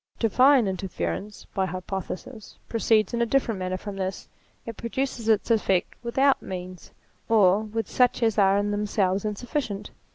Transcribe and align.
Divine 0.17 0.65
interference, 0.67 1.45
by 1.53 1.67
hypothesis, 1.67 2.57
proceeds 2.67 3.13
in 3.13 3.21
a 3.21 3.25
different 3.27 3.59
manner 3.59 3.77
from 3.77 3.97
this: 3.97 4.27
it 4.65 4.75
produces 4.75 5.29
its 5.29 5.51
effect 5.51 5.93
without 6.01 6.41
means, 6.41 6.91
or 7.29 7.59
with 7.61 7.87
such 7.87 8.23
as 8.23 8.39
are 8.39 8.57
in 8.57 8.71
themselves 8.71 9.25
insufficient. 9.25 9.91